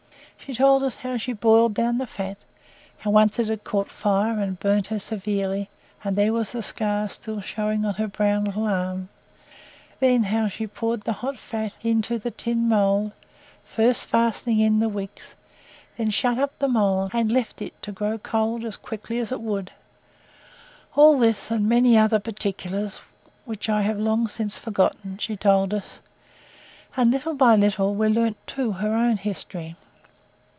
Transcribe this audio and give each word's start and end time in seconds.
She 0.43 0.55
told 0.55 0.83
us 0.83 0.97
how 0.97 1.15
she 1.15 1.31
boiled 1.31 1.75
down 1.75 1.97
the 1.97 2.07
fat 2.07 2.43
how 2.97 3.11
once 3.11 3.39
it 3.39 3.47
had 3.47 3.63
caught 3.63 3.89
fire 3.89 4.37
and 4.39 4.59
burnt 4.59 4.87
her 4.87 4.99
severely, 4.99 5.69
and 6.03 6.15
there 6.17 6.33
was 6.33 6.51
the 6.51 6.63
scar 6.63 7.07
still 7.07 7.39
showing 7.39 7.85
on 7.85 7.93
her 7.93 8.07
brown 8.07 8.45
little 8.45 8.65
arm 8.65 9.07
then 10.01 10.23
how 10.23 10.49
she 10.49 10.67
poured 10.67 11.01
the 11.03 11.13
hot 11.13 11.37
fat 11.37 11.77
into, 11.83 12.17
the 12.19 12.31
tin 12.31 12.67
mould, 12.67 13.13
first 13.63 14.07
fastening 14.09 14.59
in 14.59 14.79
the 14.79 14.89
wicks, 14.89 15.35
then 15.95 16.09
shut 16.09 16.37
up 16.39 16.57
the 16.59 16.67
mould 16.67 17.11
and 17.13 17.31
left 17.31 17.61
it 17.61 17.79
to 17.83 17.93
grow 17.93 18.17
cold 18.17 18.65
as 18.65 18.75
quickly 18.75 19.19
as 19.19 19.31
it 19.31 19.39
would; 19.39 19.71
all 20.95 21.17
this, 21.17 21.49
and 21.49 21.69
many 21.69 21.97
other 21.97 22.19
particulars 22.19 22.99
which 23.45 23.69
I 23.69 23.83
have 23.83 23.99
long 23.99 24.27
since 24.27 24.57
forgotten, 24.57 25.17
she 25.17 25.37
told 25.37 25.73
us; 25.73 25.99
and 26.97 27.11
little 27.11 27.35
by 27.35 27.55
little 27.55 27.93
we 27.95 28.09
learnt 28.09 28.37
too 28.47 28.73
her 28.73 28.93
own 28.95 29.15
history. 29.15 29.77